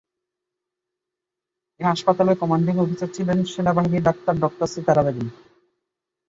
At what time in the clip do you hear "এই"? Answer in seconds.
1.79-1.85